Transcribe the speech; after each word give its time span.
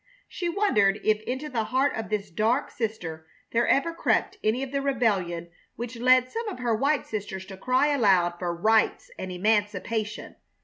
She 0.27 0.49
wondered 0.49 0.99
if 1.03 1.21
into 1.27 1.47
the 1.47 1.65
heart 1.65 1.95
of 1.95 2.09
this 2.09 2.31
dark 2.31 2.71
sister 2.71 3.27
there 3.51 3.67
ever 3.67 3.93
crept 3.93 4.39
any 4.43 4.63
of 4.63 4.71
the 4.71 4.81
rebellion 4.81 5.51
which 5.75 5.95
led 5.97 6.27
some 6.31 6.47
of 6.49 6.57
her 6.57 6.73
white 6.73 7.05
sisters 7.05 7.45
to 7.45 7.55
cry 7.55 7.89
aloud 7.89 8.39
for 8.39 8.51
"rights" 8.59 9.11
and 9.19 9.31
"emancipation." 9.31 10.37